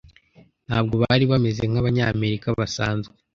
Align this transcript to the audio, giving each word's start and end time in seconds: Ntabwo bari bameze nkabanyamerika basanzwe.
Ntabwo 0.67 0.95
bari 1.03 1.23
bameze 1.31 1.61
nkabanyamerika 1.69 2.47
basanzwe. 2.59 3.13